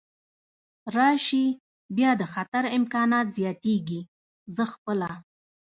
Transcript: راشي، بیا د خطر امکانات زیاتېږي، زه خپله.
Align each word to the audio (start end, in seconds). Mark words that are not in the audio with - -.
راشي، 0.95 1.45
بیا 1.95 2.11
د 2.17 2.23
خطر 2.33 2.63
امکانات 2.77 3.27
زیاتېږي، 3.37 4.01
زه 4.55 4.63
خپله. 4.73 5.09